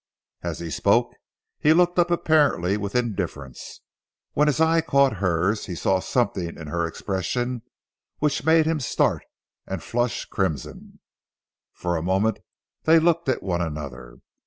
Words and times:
As 0.41 0.57
he 0.57 0.71
spoke 0.71 1.13
he 1.59 1.73
looked 1.73 1.99
up 1.99 2.09
apparently 2.09 2.75
with 2.75 2.95
indifference. 2.95 3.81
When 4.33 4.47
his 4.47 4.59
eye 4.59 4.81
caught 4.81 5.17
hers 5.17 5.67
he 5.67 5.75
saw 5.75 5.99
something 5.99 6.57
in 6.57 6.65
her 6.69 6.87
expression 6.87 7.61
which 8.17 8.43
made 8.43 8.65
him 8.65 8.79
start 8.79 9.21
and 9.67 9.83
flush 9.83 10.25
crimson. 10.25 11.01
For 11.71 11.95
a 11.97 12.01
moment 12.01 12.39
they 12.85 12.97
looked 12.97 13.29
at 13.29 13.43
one 13.43 13.61
another. 13.61 14.17